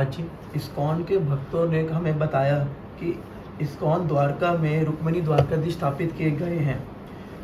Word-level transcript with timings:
जी, 0.00 0.30
ISKCON 0.56 1.04
के 1.04 1.16
भक्तों 1.18 1.68
ने 1.68 1.86
हमें 1.86 2.18
बताया 2.18 2.58
कि 2.98 3.22
इस्कॉन 3.60 4.06
द्वारका 4.06 4.52
में 4.52 4.84
रुक्मणी 4.84 5.20
द्वारकाधीश 5.20 5.74
स्थापित 5.74 6.12
किए 6.12 6.30
गए 6.30 6.56
हैं। 6.56 6.88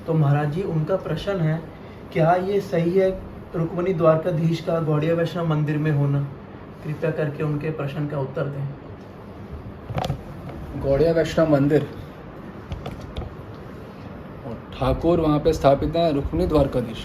तो 0.06 0.14
महाराज 0.14 0.52
जी, 0.52 0.62
उनका 0.62 0.96
प्रश्न 0.96 1.40
है, 1.40 1.62
क्या 2.12 2.34
ये 2.34 2.60
सही 2.60 2.90
है 2.90 3.10
रुक्मणी 3.56 3.94
द्वारकाधीश 3.94 4.60
का 4.60 4.80
गौड़िया 4.80 5.14
वैष्णव 5.14 5.46
मंदिर 5.46 5.78
में 5.78 5.90
होना? 5.90 6.20
कृपया 6.84 7.10
करके 7.10 7.42
उनके 7.42 7.70
प्रश्न 7.70 8.06
का 8.06 8.18
उत्तर 8.18 8.42
दें। 8.42 8.68
गौड़िया 10.80 11.12
वैष्णव 11.12 11.50
मंदिर? 11.52 11.88
ठाकुर 14.78 15.20
वहाँ 15.20 15.38
पे 15.38 15.52
स्थापित 15.52 15.96
हैं 15.96 16.12
रुक्मिणी 16.12 16.46
द्वारकाधीश। 16.46 16.98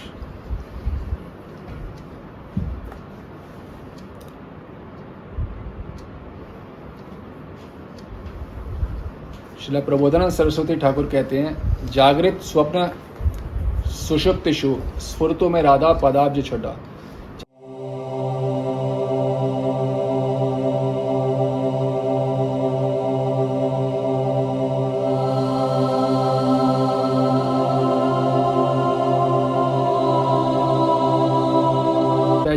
शिला 9.64 9.80
प्रबोधन 9.80 10.28
सरस्वती 10.28 10.74
ठाकुर 10.76 11.04
कहते 11.12 11.38
हैं, 11.38 11.90
जागृत 11.92 12.40
स्वप्न 12.44 12.88
सुषुप्तिषु 13.90 14.74
स्फुरतु 15.00 15.48
में 15.48 15.60
राधा 15.62 15.92
पदाब्ज 16.02 16.44
छटा। 16.46 16.74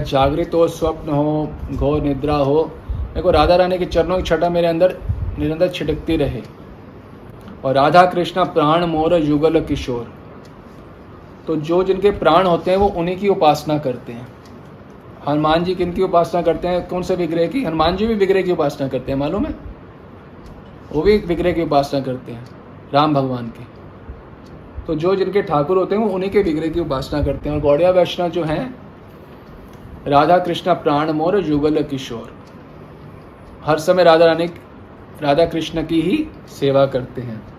जागृत 0.07 0.53
हो, 0.53 0.67
स्वप्न 0.69 1.09
हो, 1.11 1.49
घोर 1.73 2.01
निद्रा 2.01 2.35
हो 2.35 2.59
मेरे 2.89 3.21
को 3.21 3.31
राधा 3.31 3.55
रानी 3.55 3.77
के 3.77 3.85
चरणों 3.87 4.17
की 4.17 4.23
छटा 4.23 4.49
मेरे 4.49 4.67
अंदर 4.67 4.97
निरंतर 5.39 5.69
छिटकती 5.69 6.17
रहे। 6.17 6.41
और 7.67 7.73
राधा 7.73 8.05
कृष्ण 8.05 8.45
प्राण, 8.45 8.85
मोर, 8.85 9.15
युगल, 9.15 9.61
किशोर। 9.61 10.13
तो 11.47 11.55
जो 11.55 11.83
जिनके 11.83 12.11
प्राण 12.11 12.45
होते 12.47 12.71
हैं, 12.71 12.77
वो 12.77 12.87
उन्हीं 12.87 13.17
की 13.17 13.27
उपासना 13.27 13.77
करते 13.77 14.13
हैं। 14.13 14.27
हनुमान 15.27 15.63
जी 15.63 15.75
किन 15.75 15.93
की 15.93 16.01
उपासना 16.01 16.41
करते 16.41 16.67
हैं? 16.67 16.87
कौन 16.87 17.01
से 17.01 17.15
विग्रह 17.15 17.47
की? 17.47 17.63
हनुमान 17.63 17.95
जी 17.95 18.07
भी 18.07 18.13
विग्रह 18.13 18.41
की 18.41 18.51
उपासना 18.51 18.87
करते 18.87 19.11
हैं, 19.11 19.19
मालूम 19.19 19.45
है? 19.45 19.55
वो 20.93 21.01
भी 21.01 21.17
विग्रह 21.17 21.51
की 21.51 21.61
उपासना 21.61 21.99
करते 21.99 22.31
हैं, 22.31 22.47
राम 22.93 23.13
भगवान 23.13 23.47
की। 23.47 23.67
तो 24.87 24.95
जो 24.95 25.15
जिनके 25.15 25.41
ठाकुर 25.41 25.77
होते 25.77 25.95
हैं, 25.95 26.03
वो 26.03 26.09
उन्हीं 26.09 26.29
के 26.29 26.41
विग्रह 26.41 26.67
की 26.67 26.79
उपासना 26.79 27.23
करते 27.23 27.49
हैं। 27.49 27.55
और 27.55 27.61
गौड़िया 27.61 27.89
वैष्णव 27.89 28.29
जो 28.29 28.43
हैं, 28.43 28.75
राधा 30.07 30.37
कृष्ण 30.37 30.73
प्राण, 30.73 31.11
मोर, 31.11 31.39
युगल, 31.39 31.83
किशोर। 31.83 32.33
हर 33.65 33.79
समय 33.79 34.03
राधा 34.03 34.25
रानी, 34.25 34.45
राधा 35.21 35.45
कृष्ण 35.45 35.85
की 35.85 36.01
ही 36.01 36.27
सेवा 36.47 36.85
करते 36.85 37.21
हैं। 37.21 37.56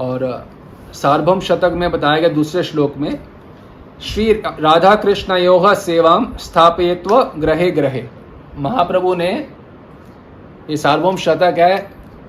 और 0.00 0.24
सार्वभम 0.94 1.40
शतक 1.40 1.72
में 1.74 1.90
बताया 1.90 2.20
गया 2.20 2.28
दूसरे 2.28 2.62
श्लोक 2.62 2.96
में, 2.96 3.18
श्री 4.02 4.32
राधा 4.32 4.94
कृष्ण 4.96 5.36
योह 5.36 5.72
सेवाम 5.76 6.26
स्थापयत्व 6.36 7.16
ग्रहे 7.38 7.70
ग्रहे। 7.70 8.02
महाप्रभु 8.58 9.14
ने 9.14 9.30
ये 10.70 10.76
सार्वभम 10.76 11.16
शतक 11.16 11.58
है, 11.58 11.76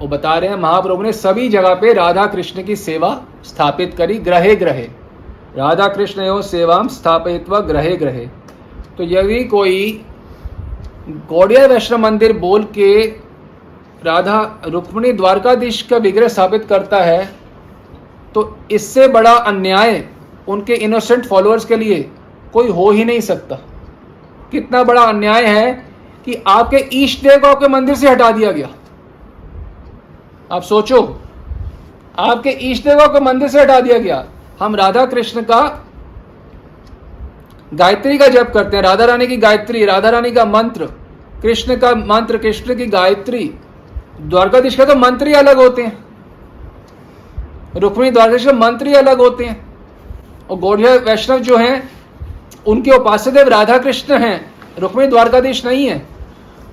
वो 0.02 0.08
बता 0.08 0.38
रहे 0.38 0.50
हैं, 0.50 0.58
महाप्रभु 0.58 1.03
ने 1.03 1.13
सभी 1.13 1.50
जगह 1.50 1.73
पे 1.73 1.94
राधा 1.94 2.25
कृष्ण 2.25 2.63
की 2.63 2.75
सेवा 2.75 3.09
स्थापित 3.44 3.94
करी 3.94 4.17
ग्रहे 4.19 4.56
ग्रहे। 4.56 4.88
राधा 5.56 5.88
कृष्ण 5.88 6.22
एवं 6.22 6.41
सेवाम 6.41 6.88
स्थापित्व 6.88 7.59
ग्रहे 7.59 7.95
ग्रहे। 7.97 8.25
तो 8.97 9.03
यदि 9.03 9.44
कोई 9.44 10.06
गौड़िया 11.30 11.66
वैष्णव 11.66 12.00
मंदिर 12.00 12.38
बोल 12.38 12.63
के 12.75 13.02
राधा 14.06 14.39
रुक्मणी 14.66 15.11
द्वारकाधीश 15.11 15.81
का 15.81 15.97
विग्रह 15.97 16.28
स्थापित 16.28 16.66
करता 16.66 17.02
है 17.03 17.41
तो 18.35 18.57
इससे 18.71 19.07
बड़ा 19.07 19.31
अन्याय 19.31 20.03
उनके 20.47 20.73
इनोसेंट 20.75 21.25
फॉलोअर्स 21.25 21.66
के 21.66 21.75
लिए 21.75 22.01
कोई 22.53 22.69
हो 22.69 22.89
ही 22.91 23.06
नहीं 23.06 23.19
सकता। 23.22 23.56
कितना 24.51 24.83
बड़ा 24.83 25.01
अन्याय 25.01 25.45
है 25.45 25.72
कि 26.25 26.35
आपके 26.47 26.78
ईष्ट 26.94 27.23
देव 27.23 27.39
को 27.39 27.47
आपके 27.47 27.67
मंदिर 27.67 27.95
से 27.95 28.09
हटा 28.09 28.31
दिया 28.31 28.51
गया। 28.51 28.69
आप 30.51 30.63
सोचो, 30.63 31.01
आपके 32.19 32.57
ईष्ट 32.61 32.83
देव 32.83 33.07
को 33.07 33.22
मंदिर 33.22 33.50
से 33.50 33.61
हटा 33.61 33.79
दिया 33.79 33.97
गया। 33.97 34.25
हम 34.59 34.75
राधा 34.75 35.06
कृष्ण 35.06 35.41
का 35.41 35.61
गायत्री 37.73 38.17
का 38.17 38.27
जप 38.27 38.51
करते 38.53 38.77
हैं। 38.77 38.83
राधा 38.83 39.06
रानी 39.06 39.27
की 39.27 39.38
गायत्री, 39.38 39.85
राधा 39.85 40.09
रानी 40.09 40.31
का 40.31 40.45
मंत्र, 40.45 40.85
कृष्ण 41.41 41.75
का 41.77 41.94
मंत्र, 41.95 42.38
कृष्ण 42.38 42.75
की 42.75 42.85
गायत्री। 42.85 43.44
द्वारकाधीश 44.22 44.75
का 44.75 44.85
तो 44.85 44.95
मंत्र 44.95 45.27
ही 45.27 45.33
अलग 45.33 45.57
होते 45.57 45.81
हैं। 45.81 45.97
रुक्मिणी 47.77 48.11
द्वारकाधीश 48.11 48.47
मंत्री 48.47 48.93
अलग 48.93 49.17
होते 49.17 49.45
हैं। 49.45 49.71
और 50.51 50.57
गौड़िया 50.57 50.95
वैष्णव 50.95 51.39
जो 51.39 51.57
हैं, 51.57 51.89
उनके 52.67 52.91
उपास्य 52.91 53.31
देव 53.31 53.47
राधा 53.47 53.77
कृष्ण 53.77 54.17
हैं, 54.17 54.53
रुक्मिणी 54.79 55.09
द्वारकाधीश 55.09 55.65
नहीं 55.65 55.85
है। 55.85 56.05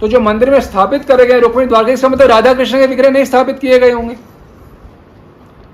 तो 0.01 0.09
जो 0.09 0.21
मंदिर 0.21 0.51
में 0.51 0.61
स्थापित 0.61 1.05
करे 1.05 1.27
गए 1.27 1.41
रुक्मिणी 1.41 1.69
द्वारकाधीश 1.69 2.03
का 2.03 2.09
मतलब 2.09 2.29
राधा 2.29 2.55
कृष्ण 2.55 2.79
के 2.79 2.87
विग्रह 2.87 3.11
नहीं 3.11 3.25
स्थापित 3.25 3.59
किए 3.59 3.79
गए 3.79 3.91
होंगे। 3.91 4.17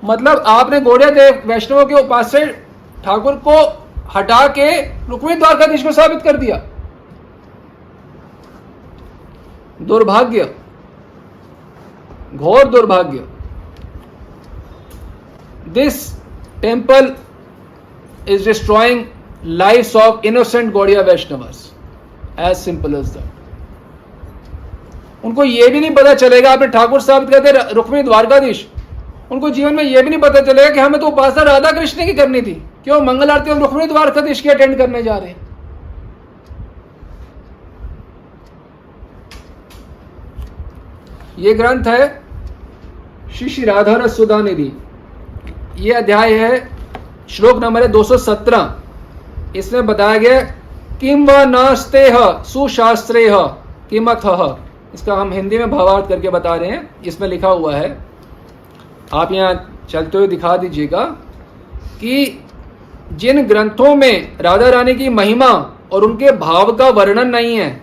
मतलब 0.05 0.45
आपने 0.47 0.81
गौड़िया 0.81 1.11
देव, 1.11 1.43
वैष्णव 1.47 1.85
के 1.85 1.95
उपास्य 1.95 2.47
ठाकुर 3.05 3.35
को 3.49 3.87
हटा 4.15 4.49
के 4.49 4.81
रुक्मिणी 4.83 5.37
द्वारकाधीश 5.37 5.83
को 5.83 5.93
स्थापित 5.93 6.23
कर 6.23 6.37
दिया। 6.37 6.63
दुर्भाग्य। 9.83 10.55
घोर 12.35 12.65
दुर्भाग्य। 12.65 13.25
This 15.69 16.11
temple 16.63 17.15
is 18.29 18.45
destroying 18.45 19.05
life 19.45 19.97
of 19.97 20.27
innocent 20.27 20.73
Gaudiya 20.73 21.01
Vaishnavas 21.03 21.71
as 22.41 22.57
simple 22.57 22.95
as 22.95 23.07
that 23.09 23.33
उनको 25.25 25.45
यह 25.45 25.69
भी 25.69 25.81
नहीं 25.81 25.95
पता 25.95 26.15
चलेगा, 26.15 26.51
आपने 26.53 26.67
ठाकुर 26.69 27.01
साबित 27.01 27.31
करते 27.31 27.75
रुक्मिणी 27.75 28.03
द्वारकाधीश। 28.03 28.67
उनको 29.33 29.51
जीवन 29.51 29.75
में 29.75 29.83
यह 29.85 30.03
भी 30.03 30.11
नहीं 30.11 30.21
पता 30.21 30.41
चलेगा 30.43 30.71
कि 30.71 30.81
हमें 30.81 31.01
तो 31.01 31.07
उपासना 31.07 31.43
राधा 31.43 31.71
कृष्ण 31.73 32.07
की 32.07 32.13
करनी 32.15 32.41
थी। 32.43 32.53
क्यों? 32.85 33.01
मंगल 33.01 33.31
आरती 33.31 33.51
हम 33.51 33.59
रुक्मिणी 33.59 33.87
द्वारकाधीश 33.87 34.41
की 34.41 34.49
अटेंड 34.49 34.77
करने 34.79 35.03
जा 35.03 35.17
रहे 35.17 35.29
हैं। 35.29 35.43
ये 41.39 41.55
ग्रंथ 41.55 41.87
है 41.87 42.23
श्री 43.35 43.49
श्री 43.49 43.65
राधा 43.65 43.95
रस 43.97 44.17
सुधा 44.17 44.41
निधि। 44.43 44.73
ये 45.77 45.93
अध्याय 45.93 46.33
है, 46.35 46.69
श्लोक 47.31 47.59
नंबर 47.59 47.83
है 47.83 47.89
217 47.89 49.57
इसमें 49.57 49.87
बताया 49.87 50.19
गया 50.19 50.41
किम 51.01 51.25
व 51.27 51.39
नस्ते 51.47 52.05
सुशास्त्रे 52.45 53.27
किमथ 53.91 54.27
इसका 54.95 55.15
हम 55.15 55.33
हिंदी 55.33 55.59
में 55.59 55.71
भावार्थ 55.71 56.09
करके 56.09 56.31
बता 56.31 56.55
रहे 56.55 56.71
हैं, 56.71 57.03
इसमें 57.03 57.29
लिखा 57.29 57.49
हुआ 57.49 57.75
है। 57.77 57.97
आप 59.13 59.33
यहाँ 59.33 59.81
चलते 59.91 60.19
हुए 60.19 60.27
दिखा 60.29 60.57
दीजिएगा 60.57 61.05
कि 62.01 62.41
जिन 63.13 63.43
ग्रंथों 63.47 63.95
में 63.97 64.39
राधा 64.41 64.69
रानी 64.69 64.95
की 64.95 65.09
महिमा 65.09 65.51
और 65.93 66.05
उनके 66.05 66.31
भाव 66.39 66.73
का 66.73 66.89
वर्णन 66.91 67.29
नहीं 67.29 67.57
है, 67.57 67.81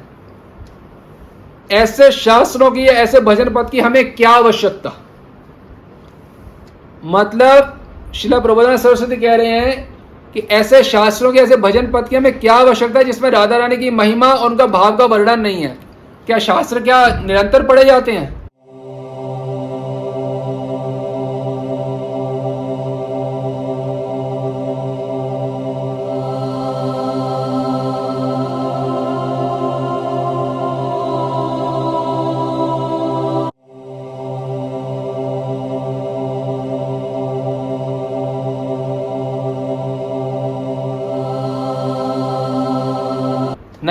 ऐसे 1.71 2.11
शास्त्रों 2.13 2.71
की 2.71 2.87
या 2.87 2.93
ऐसे 2.93 3.19
भजन 3.21 3.53
पद 3.53 3.69
की 3.69 3.79
हमें 3.79 4.15
क्या 4.15 4.29
आवश्यकता? 4.31 4.93
मतलब 7.03 7.77
शिला 8.15 8.39
प्रबोधन 8.39 8.77
सरस्वती 8.77 9.15
कह 9.15 9.35
रहे 9.35 9.47
हैं 9.47 9.87
कि 10.33 10.39
ऐसे 10.39 10.83
शास्त्रों 10.83 11.33
के 11.33 11.39
ऐसे 11.39 11.57
भजन 11.57 11.87
पद 11.91 12.07
की 12.07 12.15
हमें 12.15 12.39
क्या 12.39 12.53
आवश्यकता 12.53 12.99
है 12.99 13.05
जिसमें 13.05 13.29
राधा 13.31 13.57
रानी 13.57 13.77
की 13.77 13.89
महिमा 13.89 14.27
और 14.27 14.51
उनका 14.51 14.65
भाव 14.65 14.97
का 14.97 15.05
वर्णन 15.05 15.39
नहीं 15.39 15.61
है? 15.61 15.77
क्या 16.25 16.39
शास्त्र 16.39 16.79
क्या 16.79 17.07
निरंतर 17.25 17.63
पढ़े 17.63 17.83
जाते 17.83 18.11
हैं? 18.11 18.40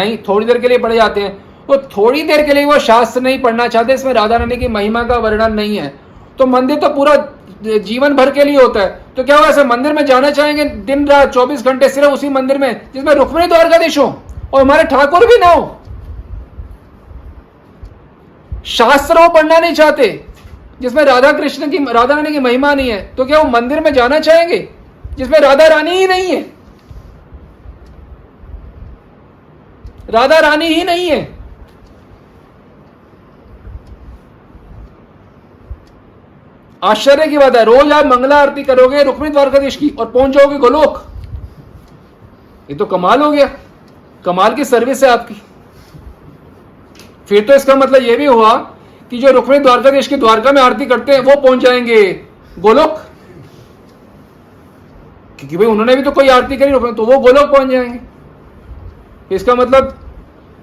नहीं, 0.00 0.17
थोड़ी 0.29 0.47
देर 0.47 0.58
के 0.58 0.69
लिए 0.69 0.79
पढ़े 0.79 0.97
जाते 0.97 1.20
हैं। 1.20 1.32
वो 1.69 1.76
थोड़ी 1.88 2.23
देर 2.23 2.43
के 2.43 2.55
लिए 2.55 2.64
वो 2.64 2.79
शास्त्र 2.81 3.20
नहीं 3.20 3.41
पढ़ना 3.41 3.67
चाहते, 3.69 3.94
इसमें 3.94 4.12
राधा 4.12 4.37
रानी 4.37 4.56
की 4.56 4.69
महिमा 4.69 5.02
का 5.02 5.17
वर्णन 5.19 5.52
नहीं 5.55 5.76
है। 5.76 5.93
तो 6.38 6.47
मंदिर 6.47 6.76
तो 6.76 6.88
पूरा 6.88 7.14
जीवन 7.62 8.14
भर 8.14 8.31
के 8.31 8.44
लिए 8.44 8.56
होता 8.56 8.81
है। 8.81 9.00
तो 9.17 9.25
क्या 9.25 9.37
हुआ 9.37 9.47
ऐसे 9.47 9.64
मंदिर 9.64 9.93
में 9.93 10.05
जाना 10.06 10.31
चाहेंगे 10.31 10.64
दिन, 10.64 11.06
रात, 11.06 11.32
चौबीस 11.32 11.64
घंटे 11.64 11.88
सिर्फ़ 11.88 12.11
उसी 12.11 12.29
मंदिर 12.29 12.58
में, 12.58 12.81
जिसमें 12.94 13.12
रुक्मिणी 13.14 13.47
द्वारकाधीश 13.47 13.99
हो 13.99 14.05
और 14.55 14.61
हमारे 14.61 14.85
ठाकुर 14.87 15.26
भी 15.26 15.38
ना 15.38 15.47
हो? 15.47 15.76
शास्त्र 18.67 19.19
वो 19.19 19.29
पढ़ना 19.29 19.58
नहीं 19.58 19.75
चाहते, 19.75 20.08
जिसमें 20.81 21.03
राधा 21.05 21.32
कृष्ण 21.32 21.70
की 21.70 21.79
राधा 21.85 22.14
रानी 22.14 22.32
की 22.32 22.38
महिमा 22.41 22.73
नहीं 22.75 22.91
है। 22.91 23.00
तो 23.17 23.25
क्या 23.25 23.38
वो 23.38 23.50
मंदिर 23.50 23.81
में 23.81 23.93
जाना 23.93 24.19
चाहेंगे, 24.20 24.69
जिसमें 25.17 25.38
राधा 25.41 25.67
रानी 25.67 25.91
ही 25.91 26.06
नहीं 26.06 26.31
है? 26.31 26.44
राधा 30.11 30.39
रानी 30.39 30.67
ही 30.67 30.85
नहीं 30.85 31.11
है। 31.11 31.41
आश्चर्य 36.83 37.27
की 37.27 37.39
बात 37.39 37.57
है, 37.57 37.65
रोज 37.65 37.93
आप 37.93 38.07
मंगला 38.07 38.37
आरती 38.37 38.62
करोगे, 38.62 39.03
रुक्मिणी 39.03 39.33
द्वारकाधीश 39.33 39.77
की, 39.77 39.89
और 39.89 40.07
पहुँच 40.07 40.31
जाओगे 40.31 40.59
गोलोक। 40.59 41.03
ये 42.71 42.77
तो 42.77 42.87
कमाल 42.87 43.23
हो 43.23 43.31
गया। 43.31 43.51
कमाल 44.25 44.55
की 44.55 44.65
सर्विस 44.65 45.05
है 45.05 45.11
आपकी। 45.11 45.43
फिर 47.29 47.45
तो 47.45 47.55
इसका 47.55 47.75
मतलब 47.75 48.03
यह 48.03 48.17
भी 48.17 48.27
हुआ 48.27 48.55
कि 49.11 49.19
जो 49.19 49.31
रुक्मिणी 49.31 49.63
द्वारकाधीश 49.63 50.06
की 50.06 50.17
द्वारका 50.17 50.53
में 50.53 50.63
आरती 50.63 50.87
करते 50.87 51.13
हैं, 51.13 51.21
वो 51.21 51.41
पहुँच 51.41 51.59
जाएँगे। 51.59 52.27
गोलोक? 52.59 52.99
क्योंकि 55.39 55.56
भाई 55.56 55.67
उन्होंने 55.67 55.97
भी 55.97 56.03
तो 56.03 56.11
कोई 56.11 56.29
आरती 56.29 56.56
करी 56.56 56.73
रुक्मिणी 56.73 56.97
तो 56.97 57.05
वो 57.05 57.19
गोलोक 57.19 57.56
पहुँच 57.56 57.69
जाएँगे। 57.69 57.99
इसका 59.32 59.55
मतलब 59.55 59.99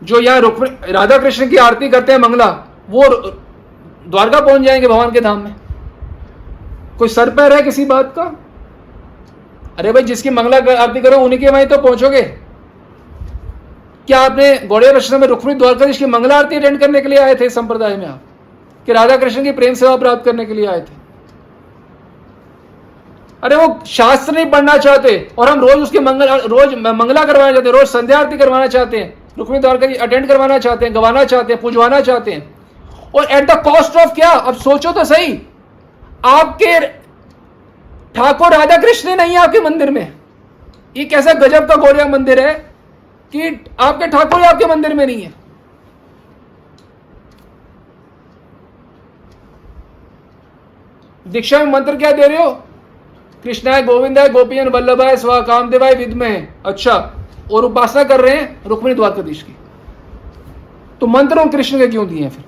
जो 0.03 0.19
यहाँ 0.19 0.39
रुक्मिणी 0.39 0.91
राधा 0.91 1.17
कृष्ण 1.17 1.49
की 1.49 1.57
आरती 1.57 1.89
करते 1.89 2.11
हैं 2.11 2.19
मंगला, 2.19 2.45
वो 2.89 3.03
द्वारका 4.07 4.39
पहुँच 4.39 4.61
जाएँगे 4.61 4.87
भगवान 4.87 5.11
के 5.11 5.21
धाम 5.21 5.41
में। 5.41 5.55
कोई 6.99 7.09
सर 7.09 7.29
पैर 7.29 7.53
है 7.53 7.61
किसी 7.61 7.85
बात 7.85 8.13
का? 8.15 8.23
अरे 9.79 9.91
भाई, 9.91 10.03
जिसकी 10.03 10.29
मंगला 10.29 10.57
आरती 10.81 11.01
करो, 11.01 11.17
उन्हीं 11.17 11.39
के 11.39 11.49
वहीं 11.49 11.65
तो 11.65 11.77
पहुंचोगे। 11.77 12.21
क्या 14.07 14.19
आपने 14.19 14.57
गौड़िया 14.57 14.91
वैष्णव 14.91 15.19
में 15.19 15.27
रुक्मिणी 15.27 15.59
द्वारकाधीश 15.59 15.97
की 15.97 16.05
मंगला 16.05 16.37
आरती 16.37 16.55
अटेंड 16.55 16.79
करने 16.79 17.01
के 17.01 17.09
लिए 17.09 17.19
आए 17.19 17.35
थे 17.35 17.49
संप्रदाय 17.49 17.97
में 17.97 18.07
आप? 18.07 18.21
कि 18.85 18.93
राधा 18.93 19.17
कृष्ण 19.17 19.43
की 19.43 19.51
प्रेम 19.51 19.73
सेवा 19.73 19.95
प्राप्त 19.97 20.25
करने 20.25 20.45
के 20.45 20.53
लिए 20.53 20.65
आए 20.65 20.81
थे? 20.81 21.06
अरे 23.43 23.55
वो 23.55 23.67
शास्त्र 23.87 24.33
नहीं 24.33 24.45
पढ़ना 24.45 24.77
चाहते 24.77 25.17
और 25.37 25.49
हम 25.49 25.59
रोज 25.59 25.81
उसके 25.83 25.99
मंगल, 25.99 26.29
रोज 26.39 26.73
मंगला 26.75 27.23
करवाना 27.25 27.51
चाहते 27.51 27.69
हैं, 27.69 27.75
रोज 27.75 27.87
संध्या 27.87 28.19
आरती 28.19 28.37
करवाना 28.37 28.67
चाहते 28.67 28.97
हैं, 28.97 29.13
रुक्मिणी 29.37 29.61
द्वारका 29.61 29.87
अटेंड 30.03 30.27
करवाना 30.27 30.57
चाहते 30.57 30.85
हैं, 30.85 30.93
गवाना 30.95 31.23
चाहते 31.23 31.53
हैं, 31.53 31.61
पुजवाना 31.61 31.99
चाहते 32.01 32.31
हैं। 32.31 33.11
और 33.15 33.31
एट 33.31 33.51
द 33.51 33.61
कॉस्ट 33.63 33.97
ऑफ़ 33.97 34.13
क्या? 34.13 34.29
अब 34.29 34.55
सोचो 34.55 34.91
तो 34.91 35.03
सही। 35.03 35.39
आपके 36.25 36.79
ठाकुर 38.15 38.53
राधा 38.53 38.77
कृष्ण 38.77 39.15
नहीं 39.15 39.31
है 39.31 39.37
आपके 39.37 39.59
मंदिर 39.59 39.91
में। 39.91 40.13
ये 40.97 41.05
कैसा 41.05 41.33
गजब 41.33 41.67
का 41.67 41.75
गौरिया 41.75 42.05
मंदिर 42.07 42.39
है 42.39 42.53
कि 43.33 43.65
आपके 43.79 44.07
ठाकुर 44.07 44.41
आपके 44.41 44.65
मंदिर 44.65 44.93
में 44.93 45.05
नहीं 45.05 45.21
है। 45.21 45.33
दीक्षा 51.25 51.57
में 51.59 51.71
मंत्र 51.71 51.95
क्या 51.95 52.11
दे 52.11 52.27
रहे 52.27 52.37
हो? 52.37 52.63
कृष्णाय 53.43 53.81
गोविंदाय 53.83 54.29
गोपियन 54.29 54.67
वल्लभाय 54.67 55.17
स्वा 55.17 55.39
कामदेवाय 55.41 55.93
विद्मय 55.93 56.47
अच्छा 56.65 56.95
और 57.51 57.65
उपासना 57.65 58.03
कर 58.03 58.21
रहे 58.21 58.35
हैं 58.35 58.61
रुक्मिणी 58.67 58.95
द्वारकाधीश 58.95 59.43
की। 59.43 59.55
तो 61.01 61.07
मंत्र 61.07 61.47
कृष्ण 61.49 61.77
के 61.77 61.87
क्यों 61.87 62.07
दिए 62.07 62.23
हैं 62.23 62.29
फिर? 62.29 62.43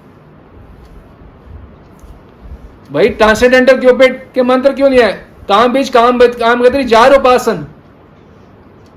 भाई 2.91 3.09
ट्रांसेंडेंटल 3.09 3.79
क्यूपिड 3.79 4.19
के 4.33 4.43
मंत्र 4.43 4.73
क्यों 4.73 4.91
दिया 4.91 5.07
है? 5.07 5.13
काम 5.49 5.73
बीज, 5.73 5.89
काम 5.89 6.19
काम 6.19 6.61
गति 6.61 6.83
जार 6.83 7.13
उपासन। 7.13 7.65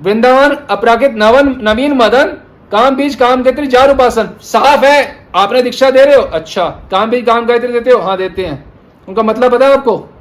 वृंदावन 0.00 0.56
अपराकित 0.70 1.12
नवन, 1.14 1.54
नवीन 1.62 1.92
मदन, 1.92 2.32
काम 2.72 2.96
बीज, 2.96 3.14
काम 3.14 3.42
गायत्री 3.42 3.66
जार 3.66 3.90
उपासन। 3.90 4.28
साफ़ 4.42 4.84
है, 4.84 5.26
आपने 5.34 5.62
दीक्षा 5.62 5.90
दे 5.90 6.04
रहे 6.04 6.14
हो। 6.14 6.22
अच्छा 6.22 6.68
काम 6.90 7.10
बीज, 7.10 7.24
काम 7.26 7.46
गायत्री 7.46 7.72
देते 7.72 7.90
हो 7.90 8.00
हाँ 8.00 8.16
देते 8.16 8.46
हैं। 8.46 8.64
उनका 9.08 9.22
मतलब 9.22 9.52
पता 9.52 9.66
है 9.66 9.72
आपको। 9.72 10.11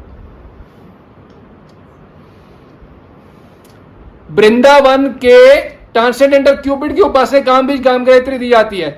वृंदावन 4.32 5.08
के 5.24 5.40
ट्रांसेंडेंटल 5.94 6.56
क्यूपिड 6.58 6.96
की 6.96 7.02
उपासना 7.02 7.40
काम 7.42 7.68
बीज 7.68 7.84
काम 7.84 8.04
गायत्री 8.06 8.38
दी 8.38 8.50
जाती 8.50 8.80
है। 8.80 8.90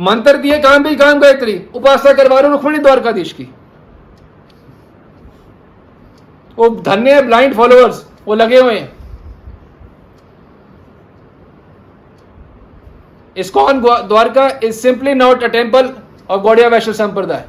मंत्र 0.00 0.36
दिए 0.36 0.58
काम 0.60 0.82
बीज 0.82 0.98
काम 0.98 1.18
गायत्री, 1.20 1.60
उपासना 1.74 2.12
करवा 2.12 2.38
रहे 2.40 2.50
रुक्मणी 2.50 2.78
द्वारकाधीश 2.78 3.32
की। 3.32 3.48
वो 6.58 6.68
धन्य 6.84 7.20
ब्लाइंड 7.22 7.54
फॉलोअर्स 7.54 8.04
वो 8.26 8.34
लगे 8.34 8.60
हुए 8.60 8.74
हैं। 8.74 8.96
ISKCON 13.36 13.80
Dwarka 13.80 14.48
is 14.62 14.76
simply 14.76 15.14
not 15.14 15.44
a 15.44 15.48
temple 15.48 15.90
of 16.30 16.40
Gaudiya 16.42 16.68
Vaishnava 16.68 16.92
sampradaya 16.92 17.44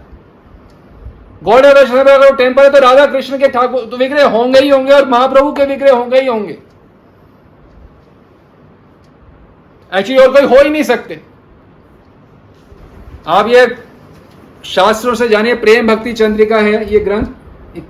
Gaudiya 1.43 1.71
वैश्व 1.73 1.95
संप्रदाय 1.95 2.31
टेंपल 2.37 2.63
है 2.63 2.69
तो 2.71 2.79
राधा 2.79 3.05
कृष्ण 3.05 3.37
के 3.39 3.47
ठाकुर 3.49 3.85
तो 3.85 3.97
विग्रह 3.97 4.27
होंगे 4.29 4.59
ही 4.59 4.69
होंगे 4.69 4.93
और 4.93 5.07
महाप्रभु 5.09 5.51
के 5.51 5.65
विग्रह 5.65 5.93
होंगे 5.93 6.19
ही 6.19 6.27
होंगे। 6.27 6.57
एक्चुअली 9.91 10.21
और 10.21 10.31
कोई 10.33 10.45
हो 10.47 10.63
ही 10.63 10.69
नहीं 10.69 10.83
सकते। 10.83 11.21
आप 13.27 13.47
ये 13.47 13.65
शास्त्रों 14.65 15.13
से 15.15 15.27
जानिए, 15.29 15.53
प्रेम 15.55 15.87
भक्ति 15.87 16.13
चंद्रिका 16.13 16.57
है, 16.57 16.93
ये 16.93 16.99
ग्रंथ। 16.99 17.25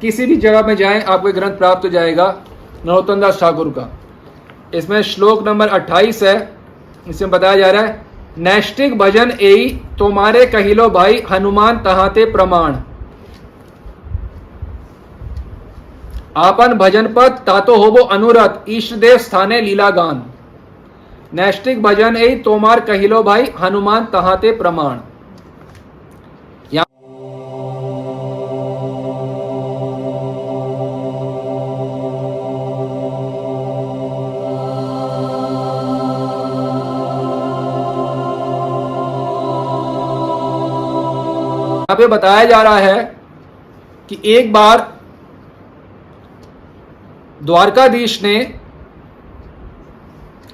किसी 0.02 0.26
भी 0.26 0.36
जगह 0.38 0.68
में 0.68 0.76
जाएँ, 0.76 1.02
आपको 1.04 1.32
ग्रंथ 1.32 1.58
प्राप्त 1.58 1.86
हो 1.86 1.90
जाएगा 1.90 2.28
नरोत्तम 2.86 3.22
दास 3.22 3.40
ठाकुर 3.40 3.70
का। 3.70 3.90
इसमें 4.74 5.02
श्लोक 5.04 5.48
नंबर 5.48 5.68
28 5.70 6.22
है 6.24 6.38
इसमें 7.08 7.32
बताया 7.32 7.58
जा 7.58 7.72
रहा 7.72 7.82
है 7.82 8.08
नैष्टिक 8.40 8.98
भजन 8.98 9.32
ए 9.32 9.56
तुम्हारे 10.00 10.46
कहिलो 10.48 10.90
भाई, 10.90 11.22
हनुमान 11.32 11.78
तहाते 11.84 12.26
प्रमाण। 12.32 12.76
आपन 16.38 16.74
भजन 16.74 17.08
पद 17.14 17.42
तातो 17.46 17.76
होबो 17.76 18.04
अनुरत 18.08 18.66
ईष्ट 18.70 18.94
देव 18.96 19.18
स्थाने 19.20 19.62
लीला 19.62 19.90
गान 19.92 20.24
नैष्टिक 21.34 21.82
भजन 21.82 22.16
ए 22.18 22.36
तोमार 22.36 22.80
कहिलो 22.80 23.22
भाई, 23.24 23.46
हनुमान 23.60 24.06
तहाते 24.06 24.52
प्रमाण। 24.52 24.98
पे 41.90 42.08
बताया 42.08 42.44
जा 42.46 42.62
रहा 42.64 42.78
है 42.78 43.04
कि 44.10 44.18
एक 44.26 44.52
बार 44.54 44.82
द्वारकाधीश 47.44 48.22
ने 48.24 48.59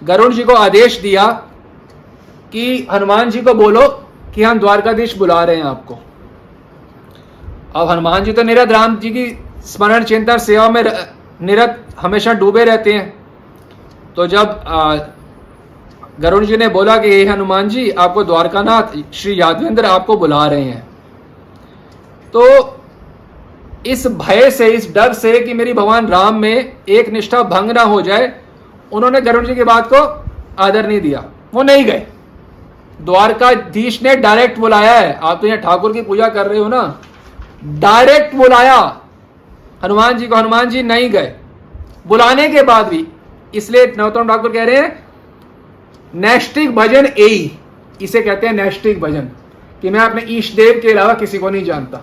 गरुण 0.05 0.33
जी 0.33 0.43
को 0.43 0.53
आदेश 0.53 0.99
दिया 0.99 1.25
कि 2.51 2.87
हनुमान 2.91 3.29
जी 3.29 3.41
को 3.41 3.53
बोलो 3.53 3.87
कि 4.35 4.43
हम 4.43 4.59
द्वारकाधीश 4.59 5.17
बुला 5.17 5.43
रहे 5.43 5.55
हैं 5.55 5.63
आपको। 5.63 5.97
अब 7.75 7.89
हनुमान 7.89 8.23
जी 8.23 8.33
तो 8.33 8.43
निरत, 8.43 8.71
राम 8.71 8.95
जी 8.95 9.09
की 9.09 9.43
स्मरण 9.65 10.03
चिंतन 10.03 10.37
सेवा 10.37 10.69
में 10.69 10.83
निरत 11.41 11.85
हमेशा 11.99 12.33
डूबे 12.33 12.65
रहते 12.65 12.93
हैं। 12.93 13.13
तो 14.15 14.27
जब 14.27 14.63
गरुण 16.19 16.45
जी 16.45 16.57
ने 16.57 16.67
बोला 16.67 16.97
कि, 16.97 17.09
हे 17.09 17.25
हनुमान 17.25 17.69
जी, 17.69 17.89
आपको 17.89 18.23
द्वारकानाथ 18.23 19.13
श्री 19.13 19.41
यादवेंद्र 19.41 19.85
आपको 19.85 20.17
बुला 20.17 20.45
रहे 20.47 20.63
हैं। 20.63 20.87
तो 22.33 22.43
इस 23.85 24.07
भय 24.07 24.51
से, 24.51 24.67
इस 24.67 24.93
डर 24.93 25.13
से 25.13 25.39
कि 25.39 25.53
मेरी 25.53 25.73
भगवान 25.73 26.07
राम 26.07 26.35
में 26.35 26.77
एक 26.89 27.09
निष्ठा 27.09 27.43
भंग 27.43 27.71
ना 27.71 27.81
हो 27.81 28.01
जाए 28.01 28.41
उन्होंने 28.95 29.21
गरुण 29.21 29.45
जी 29.45 29.55
की 29.55 29.63
बात 29.63 29.89
को 29.93 30.25
आदर 30.59 30.87
नहीं 30.87 31.01
दिया। 31.01 31.23
वो 31.53 31.63
नहीं 31.63 31.85
गए। 31.85 32.07
द्वारकाधीश 33.01 34.03
ने 34.03 34.15
डायरेक्ट 34.15 34.59
बुलाया 34.59 34.91
है। 34.91 35.19
आप 35.23 35.41
तो 35.41 35.47
यहाँ 35.47 35.59
ठाकुर 35.59 35.93
की 35.93 36.01
पूजा 36.01 36.27
कर 36.27 36.47
रहे 36.47 36.59
हो 36.59 36.67
ना। 36.67 37.01
डायरेक्ट 37.65 38.35
बुलाया। 38.35 39.01
हनुमान 39.83 40.17
जी 40.17 40.27
को 40.27 40.35
हनुमान 40.35 40.69
जी 40.69 40.83
नहीं 40.83 41.09
गए। 41.09 41.33
बुलाने 42.07 42.49
के 42.49 42.63
बाद 42.63 42.87
भी, 42.87 43.07
इसलिए 43.55 43.93
नवतम 43.97 44.27
ठाकुर 44.27 44.51
कह 44.51 44.63
रहे 44.63 44.75
हैं 44.75 45.05
नैष्टिक 46.15 46.75
भजन 46.75 47.05
ए 47.05 47.57
इसे 48.01 48.21
कहते 48.21 48.47
हैं 48.47 48.53
नैष्टिक 48.53 49.01
भजन। 49.01 49.29
कि 49.81 49.89
मैं 49.89 49.99
अपने 49.99 50.25
ईष्ट 50.29 50.55
देव 50.55 50.79
के 50.81 50.91
अलावा 50.91 51.13
किसी 51.13 51.37
को 51.37 51.49
नहीं 51.49 51.63
जानता। 51.63 52.01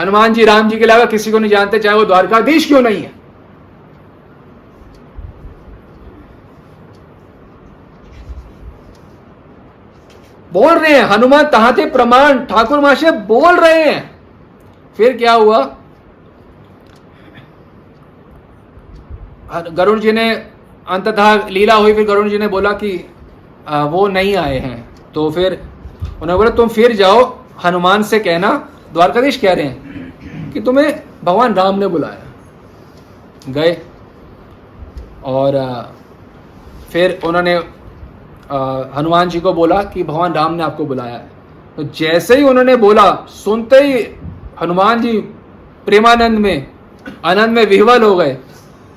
हनुमान 0.00 0.34
जी, 0.34 0.44
राम 0.44 0.70
जी 0.70 0.78
के 0.78 0.84
अलावा 0.84 1.04
किसी 1.04 1.30
को 1.32 1.38
नहीं 1.38 1.50
जानते, 1.50 1.78
चाहे 1.78 1.96
वो 1.96 2.04
द्वारकाधीश 2.04 2.66
क्यों 2.66 2.80
नहीं 2.82 3.02
है। 3.02 3.23
बोल 10.54 10.74
रहे 10.74 10.92
हैं, 10.92 11.04
हनुमान 11.04 11.46
तहाते 11.48 11.84
प्रमाण 11.90 12.44
ठाकुर 12.46 12.80
महाशय 12.80 13.10
बोल 13.28 13.56
रहे 13.56 13.82
हैं। 13.84 14.10
फिर 14.96 15.16
क्या 15.16 15.32
हुआ? 15.32 15.58
गरुण 19.70 20.00
जी 20.00 20.12
ने 20.12 20.30
अंततः 20.86 21.48
लीला 21.48 21.74
हुई, 21.74 21.94
फिर 21.94 22.06
गरुण 22.06 22.28
जी 22.30 22.38
ने 22.38 22.48
बोला 22.48 22.72
कि 22.74 22.92
वो 23.66 24.06
नहीं 24.08 24.36
आए 24.36 24.58
हैं। 24.58 24.78
तो 25.14 25.30
फिर 25.30 25.52
उन्होंने 26.02 26.36
बोला, 26.36 26.50
तुम 26.50 26.68
फिर 26.68 26.92
जाओ, 26.96 27.20
हनुमान 27.64 28.02
से 28.02 28.18
कहना, 28.18 28.50
द्वारकाधीश 28.92 29.36
कह 29.36 29.52
रहे 29.52 29.64
हैं 29.64 30.50
कि 30.52 30.60
तुम्हें 30.60 31.02
भगवान 31.24 31.54
राम 31.54 31.78
ने 31.78 31.86
बुलाया। 31.88 33.52
गए 33.52 33.76
और 35.24 35.56
फिर 36.92 37.20
उन्होंने 37.24 37.58
हनुमान 38.96 39.28
जी 39.28 39.40
को 39.40 39.52
बोला 39.52 39.82
कि 39.82 40.02
भगवान 40.02 40.32
राम 40.34 40.54
ने 40.54 40.62
आपको 40.62 40.86
बुलाया 40.86 41.14
है। 41.14 41.30
तो 41.76 41.82
जैसे 41.82 42.36
ही 42.36 42.42
उन्होंने 42.42 42.76
बोला, 42.76 43.10
सुनते 43.28 43.76
ही 43.76 44.02
हनुमान 44.60 45.00
जी 45.02 45.18
प्रेमानंद 45.86 46.38
में, 46.38 46.66
आनंद 47.24 47.50
में 47.50 47.64
विह्वल 47.66 48.02
हो 48.02 48.16
गए 48.16 48.36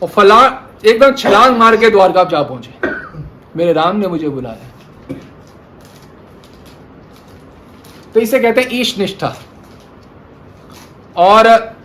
और 0.04 0.08
फला, 0.08 0.42
एकदम 0.86 1.12
छलांग 1.12 1.58
मार 1.58 1.77
के 1.77 1.89
द्वारका 1.89 2.24
जा 2.24 2.42
पहुँचे। 2.44 2.75
मेरे 3.56 3.74
राम 3.74 3.96
ने 3.96 4.08
मुझे 4.08 4.30
बुलाया। 4.30 5.16
तो 8.13 8.20
इसे 8.20 8.39
कहते 8.39 8.62
हैं 8.62 8.68
ईश 8.72 8.98
निष्ठा। 9.00 9.34
और 11.18 11.77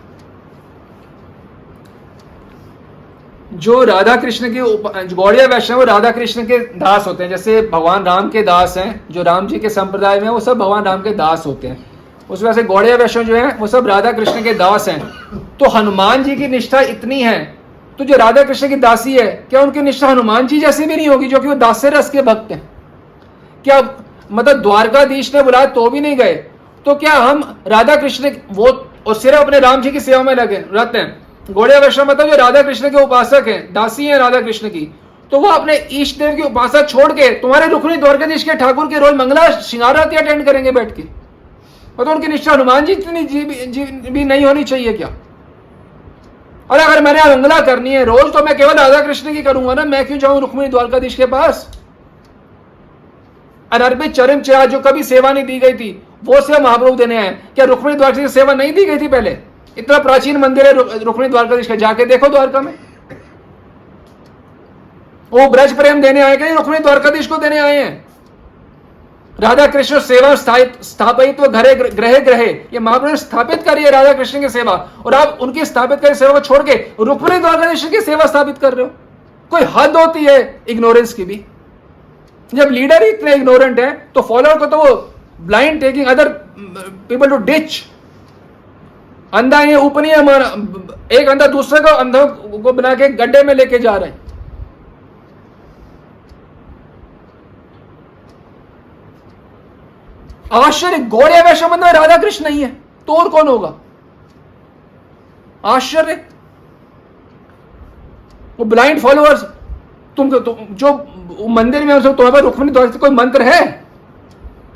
जो 3.55 3.83
राधा 3.83 4.15
कृष्ण 4.15 4.49
के 4.49 5.15
गौड़िया 5.15 5.45
वैष्णव 5.45 5.77
वो 5.77 5.83
राधा 5.83 6.11
कृष्ण 6.11 6.43
के 6.43 6.57
दास 6.77 7.07
होते 7.07 7.23
हैं, 7.23 7.29
जैसे 7.29 7.61
भगवान 7.63 8.03
राम 8.03 8.29
के 8.29 8.41
दास 8.43 8.77
हैं, 8.77 9.05
जो 9.11 9.23
राम 9.23 9.47
जी 9.47 9.59
के 9.59 9.69
संप्रदाय 9.69 10.19
में 10.19 10.29
वो 10.29 10.39
सब 10.39 10.57
भगवान 10.57 10.83
राम 10.83 11.01
के 11.01 11.13
दास 11.15 11.45
होते 11.45 11.67
हैं। 11.67 11.85
उस 12.29 12.41
वजह 12.43 12.53
से 12.53 12.63
गौड़िया 12.63 12.95
वैष्णव 12.95 13.23
जो 13.23 13.35
है, 13.35 13.55
वो 13.55 13.67
सब 13.67 13.87
राधा 13.87 14.11
कृष्ण 14.11 14.43
के 14.43 14.53
दास 14.53 14.87
हैं। 14.89 14.99
तो 15.57 15.69
हनुमान 15.69 16.23
जी 16.23 16.35
की 16.35 16.47
निष्ठा 16.47 16.81
इतनी 16.81 17.21
है 17.21 17.41
तो 17.99 18.03
जो 18.03 18.15
राधा 18.17 18.43
कृष्ण 18.43 18.67
की 18.69 18.75
दासी 18.75 19.15
है, 19.15 19.25
क्या 19.49 19.61
उनकी 19.61 19.81
निष्ठा 19.81 20.07
हनुमान 20.07 20.47
जी 20.47 20.59
जैसी 20.59 20.85
भी 20.85 20.95
नहीं 20.95 21.07
होगी, 21.07 21.27
जो 21.27 21.39
कि 21.39 21.47
वो 21.47 21.55
दास्य 21.55 21.89
रस 21.89 22.09
के 22.09 22.21
भक्त 22.21 22.51
हैं? 22.51 22.61
क्या 23.65 23.81
मतलब 24.31 24.61
द्वारकाधीश 24.61 25.33
ने 25.35 25.41
बुलाया 25.43 25.65
तो 25.67 25.89
भी 25.89 25.99
नहीं 26.01 26.15
गए? 26.17 26.33
तो 26.85 26.95
क्या 26.95 27.13
हम 27.13 27.43
राधा 27.67 27.95
कृष्ण 27.95 28.31
वो, 28.51 28.67
और 29.07 29.15
सिर्फ़ 29.15 29.39
अपने 29.39 29.59
राम 29.59 29.81
जी 29.81 29.91
की 29.91 29.99
सेवा 29.99 30.23
में 30.23 30.33
लगे, 30.35 30.63
रहते 30.71 30.97
हैं? 30.97 31.22
गौड़िया 31.51 31.79
वैष्णव 31.79 32.09
मतलब 32.09 32.29
जो 32.29 32.35
राधा 32.37 32.61
कृष्ण 32.61 32.89
के 32.89 33.01
उपासक 33.03 33.47
हैं 33.47 33.73
दासी 33.73 34.05
हैं 34.05 34.17
राधा 34.17 34.41
कृष्ण 34.41 34.69
की 34.69 34.89
तो 35.31 35.39
वो 35.39 35.47
अपने 35.47 35.75
ईष्ट 35.91 36.19
देव 36.19 36.35
की 36.35 36.41
उपासना 36.41 36.81
छोड़ 36.83 37.11
के 37.11 37.29
तुम्हारे 37.39 37.67
रुक्मिणी 37.67 37.97
द्वारकाधीश 37.97 38.43
के 38.43 38.53
ठाकुर 38.55 38.87
के 38.87 38.99
रोज 38.99 39.13
मंगला 39.15 39.41
आरती 39.41 40.15
अटेंड 40.15 40.45
करेंगे 40.45 40.71
बैठ 40.71 40.95
के। 40.95 41.01
तो 41.97 42.11
उनकी 42.11 42.27
निष्ठा 42.27 42.51
हनुमान 42.51 42.85
जी 42.85 42.91
इतनी 42.91 43.23
जी, 43.23 43.43
जी 43.67 43.83
भी 43.83 44.23
नहीं 44.23 44.45
होनी 44.45 44.63
चाहिए 44.63 44.93
क्या? 44.93 45.07
और 46.71 46.79
अगर 46.79 47.01
मैंने 47.03 47.23
मंगला 47.35 47.59
करनी 47.61 47.93
है 47.93 48.03
रोज 48.05 48.33
तो 48.33 48.43
मैं 48.45 48.55
केवल 48.57 48.73
राधा 48.73 49.01
कृष्ण 49.01 49.33
की 49.33 49.41
करूँगा 49.43 49.73
ना 49.73 49.85
मैं 49.85 50.05
क्यों 50.07 50.17
जाऊँ 50.19 50.39
रुक्मिणी 50.41 50.69
द्वारकाधीश 50.69 51.15
के 51.15 51.25
पास? 51.27 51.67
अनर्पित 53.71 54.13
चरम 54.13 54.41
चिरा 54.41 54.65
जो 54.65 54.79
कभी 54.79 55.03
सेवा 55.03 55.31
नहीं 55.31 55.45
दी 55.45 55.59
गई 55.59 55.73
थी 55.73 55.89
वो 56.25 56.41
सेवा 56.41 56.59
महाप्रभु 56.59 56.95
देने 56.95 57.17
आए 57.17 57.29
क्या 57.55 57.65
रुक्मिणी 57.65 57.97
द्वारकाधीश 57.97 58.31
सेवा 58.31 58.53
नहीं 58.53 58.73
दी 58.73 58.85
गई 58.85 58.97
थी 58.99 59.07
पहले? 59.07 59.37
इतना 59.77 59.97
प्राचीन 59.99 60.37
मंदिर 60.37 60.67
है 60.67 60.73
रुक्मिणी 61.03 61.29
द्वारकाधीश 61.29 61.67
का, 61.67 61.75
जाके 61.75 62.05
देखो 62.05 62.27
द्वारका 62.27 62.61
में। 62.61 62.73
वो 65.31 65.49
ब्रज 65.49 65.75
प्रेम 65.75 66.01
देने 66.01 66.21
आए 66.21 66.37
कि 66.37 66.53
रुक्मिणी 66.53 66.79
द्वारकाधीश 66.79 67.27
को 67.27 67.37
देने 67.37 67.59
आए 67.59 67.75
हैं। 67.75 68.05
राधा 69.37 69.65
कृष्ण 69.67 69.99
सेवा 70.01 70.33
स्थायित 70.35 70.73
स्थापित्व 70.83 71.45
घरे 71.47 71.73
ग्रहे 71.75 72.19
ग्रहे। 72.19 72.47
ये 72.73 72.79
महाप्रभु 72.79 73.15
स्थापित 73.17 73.63
करी 73.63 73.83
है 73.83 73.91
राधा 73.91 74.11
कृष्ण 74.13 74.41
की 74.41 74.49
सेवा। 74.49 74.73
और 75.05 75.13
आप 75.13 75.37
उनकी 75.41 75.65
स्थापित 75.65 75.99
करी 75.99 76.15
सेवा 76.15 76.33
को 76.33 76.39
छोड़ 76.41 76.61
के 76.63 76.73
रुक्मिणी 77.01 77.39
द्वारकाधीश 77.39 77.85
की 77.85 78.01
सेवा 78.01 78.25
स्थापित 78.25 78.57
कर 78.57 78.73
रहे 78.73 78.85
हो। 78.85 78.91
कोई 79.51 79.61
हद 79.75 79.97
होती 79.97 80.25
है 80.25 80.61
इग्नोरेंस 80.69 81.13
की 81.13 81.25
भी। 81.25 81.43
जब 82.51 82.69
लीडर 82.71 83.03
ही 83.03 83.09
इतने 83.09 83.33
इग्नोरेंट 83.35 83.79
है 83.79 83.91
तो 84.15 84.21
फॉलोअर 84.21 84.57
को 84.59 84.65
तो 84.65 84.77
वो 84.77 84.95
blind 85.41 85.79
taking 85.81 86.07
other 86.07 86.27
people 87.09 87.29
to 87.29 87.37
ditch 87.43 87.83
अंधा 89.33 89.61
ये 89.61 89.75
ऊपर 89.75 90.05
हमारा। 90.07 90.45
एक 91.11 91.29
अंधा 91.29 91.47
दूसरे 91.47 91.79
को, 91.79 91.89
अंधा 91.89 92.25
को 92.25 92.73
बना 92.73 92.93
के 92.95 93.07
गड्ढे 93.11 93.43
में 93.43 93.53
लेके 93.55 93.79
जा 93.79 93.95
रहे 93.95 94.09
हैं। 94.09 94.21
आश्चर्य 100.55 100.97
गौड़िया 101.09 101.41
वैश्य 101.43 101.67
में 101.67 101.77
राधा 101.77 102.17
कृष्ण 102.17 102.45
नहीं 102.45 102.61
है 102.61 102.69
तो 103.07 103.15
और 103.15 103.29
कौन 103.29 103.47
होगा? 103.47 103.73
आश्चर्य। 105.65 106.15
वो 108.59 108.65
ब्लाइंड 108.65 108.99
फॉलोअर्स 108.99 109.43
तुम 110.17 110.29
तुम, 110.31 110.55
जो 110.71 111.47
मंदिर 111.49 111.83
में 111.83 112.01
तुम्हारे 112.01 112.31
पास 112.31 112.41
रुक्मिणी 112.41 112.97
कोई 112.97 113.09
मंत्र 113.11 113.41
है? 113.41 113.61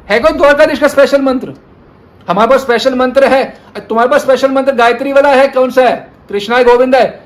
है 0.09 0.19
कोई 0.19 0.31
द्वारकाधीश 0.31 0.79
का 0.79 0.87
स्पेशल 0.87 1.21
मंत्र? 1.21 1.53
हमारे 2.27 2.49
पास 2.49 2.61
स्पेशल 2.61 2.95
मंत्र 2.95 3.27
है। 3.27 3.43
तुम्हारे 3.79 4.09
पास 4.09 4.21
स्पेशल 4.21 4.51
मंत्र 4.51 4.71
गायत्री 4.75 5.13
वाला 5.13 5.29
है? 5.29 5.47
कौन 5.47 5.71
सा 5.71 5.83
है? 5.83 5.95
कृष्णा 6.29 6.61
गोविंद 6.63 6.95
है। 6.95 7.25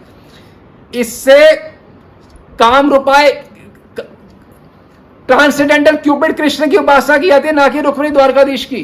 इससे 0.96 1.56
काम 2.60 2.94
रूपाए 2.94 3.32
ट्रांसडेंटल 5.28 5.96
क्यूपिड 5.96 6.36
कृष्ण 6.38 6.70
की 6.70 6.78
उपासना 6.78 7.18
की 7.18 7.28
जाती 7.28 7.48
है, 7.48 7.54
ना 7.54 7.68
कि 7.68 7.82
रुक्मिणी 7.82 8.10
द्वारकाधीश 8.10 8.66
की। 8.66 8.82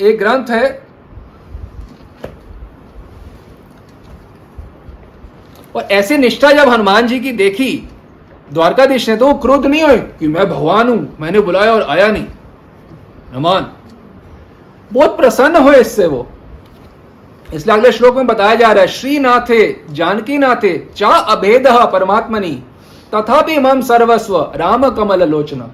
एक 0.00 0.18
ग्रंथ 0.18 0.50
है। 0.50 0.66
और 5.76 5.82
ऐसी 5.92 6.16
निष्ठा 6.16 6.50
जब 6.52 6.68
हनुमान 6.68 7.06
जी 7.06 7.20
की 7.20 7.32
देखी 7.32 7.88
द्वारकाधीश 8.52 9.08
ने 9.08 9.16
तो 9.16 9.32
क्रोध 9.34 9.66
नहीं 9.66 9.82
हुए 9.82 9.96
कि 10.18 10.28
मैं 10.28 10.48
भगवान 10.50 10.88
हूँ, 10.88 11.16
मैंने 11.20 11.40
बुलाया 11.40 11.72
और 11.72 11.82
आया 11.82 12.06
नहीं। 12.08 12.26
हनुमान 13.30 13.66
बहुत 14.90 15.16
प्रसन्न 15.16 15.56
हुए 15.56 15.76
इससे 15.76 16.06
वो। 16.06 16.26
इसलिए 17.48 17.76
अगले 17.76 17.90
श्लोक 17.92 18.16
में 18.16 18.26
बताया 18.26 18.54
जा 18.54 18.72
रहा 18.72 18.82
है, 18.82 18.88
श्रीनाथे, 18.88 19.76
जानकी 19.90 20.38
नाथे 20.38 20.76
चा 20.96 21.08
अभेद 21.08 21.66
परमात्मनि, 21.92 22.50
तथापि 23.14 23.58
मम 23.58 23.80
सर्वस्व 23.82 24.40
राम 24.56 24.88
कमल 24.90 25.28
लोचना 25.28 25.70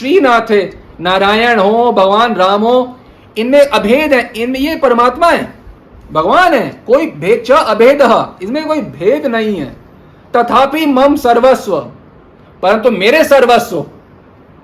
श्रीनाथ 0.00 0.50
है, 0.50 0.60
नारायण 1.00 1.58
हो, 1.58 1.92
भगवान 1.92 2.34
राम 2.34 2.62
हो, 2.62 2.96
इनमें 3.36 3.60
अभेद 3.60 4.12
है, 4.12 4.32
इनमें 4.36 4.58
ये 4.60 4.76
परमात्मा 4.76 5.26
है। 5.26 5.52
भगवान 6.12 6.54
है, 6.54 6.68
कोई 6.86 7.06
भेद 7.06 7.50
अभेद, 7.52 8.02
इसमें 8.42 8.66
कोई 8.66 8.80
भेद 8.80 9.26
नहीं 9.26 9.56
है। 9.56 9.66
तथापि 10.34 10.86
मम 10.86 11.16
सर्वस्व, 11.16 11.78
परंतु 12.62 12.90
मेरे 12.90 13.22
सर्वस्व, 13.24 13.84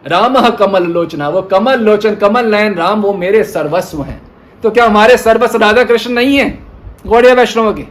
राम 0.06 0.48
कमल 0.50 0.84
लोचना, 0.84 1.28
वो 1.28 1.42
कमल 1.42 1.80
लोचन, 1.80 2.14
कमल 2.14 2.46
नयन, 2.46 2.74
राम 2.74 3.02
वो 3.02 3.12
मेरे 3.14 3.42
सर्वस्व 3.44 4.02
हैं। 4.02 4.20
तो 4.62 4.70
क्या 4.70 4.84
हमारे 4.84 5.16
सर्वस्व 5.16 5.58
राधा 5.58 5.84
कृष्ण 5.84 6.12
नहीं 6.12 6.36
है, 6.36 6.48
गौड़िया 7.06 7.34
वैष्णव 7.34 7.72
के? 7.74 7.82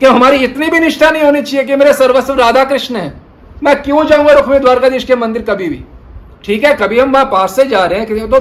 क्या 0.00 0.10
हमारी 0.12 0.36
इतनी 0.36 0.70
भी 0.70 0.78
निष्ठा 0.80 1.10
नहीं 1.10 1.22
होनी 1.22 1.42
चाहिए 1.42 1.66
कि 1.66 1.76
मेरे 1.76 1.92
सर्वस्व 1.92 2.34
राधा 2.34 2.64
कृष्ण 2.64 2.96
है? 2.96 3.23
मैं 3.64 3.82
क्यों 3.82 4.04
जाऊँगा 4.06 4.32
रुक्मिणी 4.32 4.60
द्वारकाधीश 4.60 5.04
के 5.04 5.16
मंदिर 5.16 5.42
कभी 5.42 5.68
भी? 5.68 5.84
ठीक 6.44 6.64
है, 6.64 6.74
कभी 6.74 6.98
हम 7.00 7.12
वहाँ 7.12 7.24
पास 7.24 7.56
से 7.56 7.64
जा 7.64 7.84
रहे 7.84 8.00
हैं 8.00 8.28
तो 8.28 8.40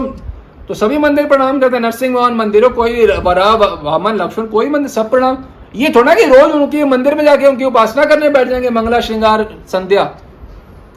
तो 0.68 0.74
सभी 0.74 0.98
मंदिर 0.98 1.26
प्रणाम 1.28 1.60
करते 1.60 1.76
हैं, 1.76 1.84
नरसिंह 1.84 2.14
भगवान, 2.16 2.34
मंदिरों 2.34 2.70
कोई 2.70 3.06
वरा 3.06 3.50
वामन, 3.84 4.16
लक्ष्मण, 4.16 4.46
कोई 4.46 4.70
मंदिर, 4.70 4.88
सब 4.88 5.10
प्रणाम। 5.10 5.38
ये 5.76 5.90
थोड़ा 5.90 6.14
कि 6.16 6.26
रोज 6.26 6.52
उनकी 6.52 6.84
मंदिर 6.84 7.16
में 7.16 7.24
जाके 7.26 7.48
उनकी 7.48 7.66
उपासना 7.66 8.06
करने 8.06 8.30
बैठ 8.30 8.48
जाएँगे, 8.48 8.70
मंगला, 8.70 9.00
श्रृंगार, 9.00 9.46
संध्या। 9.68 10.04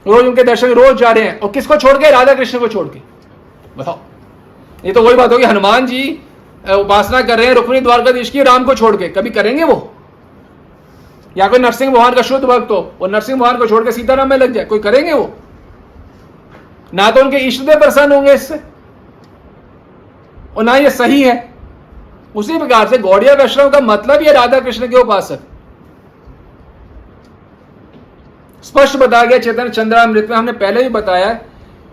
रोज 0.06 0.26
उनके 0.26 0.42
दर्शन, 0.45 0.68
रोज 0.71 0.97
जा 0.97 1.11
रहे 1.11 1.25
हैं। 1.25 1.40
और 1.40 1.50
किसको 1.50 1.76
छोड़ 1.76 1.97
के? 1.97 2.11
राधा 2.11 2.35
कृष्ण 2.35 2.59
को 2.59 2.68
छोड़ 2.68 2.87
के। 2.88 3.00
बताओ। 3.78 3.99
ये 4.85 4.92
तो 4.92 5.02
वही 5.02 5.14
बात 5.14 5.33
होगी, 5.33 5.45
हनुमान 5.45 5.87
जी 5.87 6.18
उपासना 6.71 7.23
कर 7.23 7.38
रहे 7.38 7.47
हैं, 7.47 7.54
रुक्मिणी, 7.54 7.80
द्वारकाधीश 7.80 8.30
की, 8.30 8.42
राम 8.42 8.64
को 8.64 8.75
छोड़ 8.75 8.97
के। 8.97 9.09
कभी 9.09 9.30
करेंगे 9.30 9.64
वो? 9.64 9.92
या 11.36 11.48
कोई 11.48 11.58
नरसिंह 11.58 11.92
भगवान 11.92 12.14
का 12.14 12.22
शुद्ध 12.22 12.44
भक्त 12.44 12.70
हो, 12.70 12.92
वो 13.00 13.06
नरसिंह 13.06 13.38
भगवान 13.38 13.56
को 13.56 13.66
छोड़कर 13.66 13.90
सीताराम 13.90 14.30
में 14.30 14.36
लग 14.36 14.52
जाए, 14.52 14.64
कोई 14.64 14.78
करेंगे 14.78 15.12
वो? 15.12 15.34
ना 16.94 17.10
तो 17.10 17.20
उनके 17.20 17.36
इष्ट 17.36 17.62
देव 17.62 17.78
प्रसन्न 17.78 18.12
होंगे 18.12 18.32
इससे। 18.32 18.60
और 20.56 20.64
ना 20.64 20.76
ये 20.76 20.90
सही 20.90 21.22
है। 21.22 21.54
उसी 22.36 22.58
प्रकार 22.58 22.88
से 22.88 22.98
गौड़िया 22.98 23.34
वैष्णव 23.34 23.70
का 23.70 23.80
मतलब 23.80 24.22
ये 24.22 24.32
राधा 24.32 24.60
कृष्ण 24.60 24.88
के 24.88 24.96
उपासक। 24.96 25.38
स्पष्ट 28.62 28.96
बताया 28.96 29.24
गया 29.24 29.38
चैतन्य 29.38 29.68
चंद्रामृत 29.68 30.26
में 30.30 30.36
हमने 30.36 30.52
पहले 30.52 30.82
भी 30.82 30.88
बताया 30.88 31.32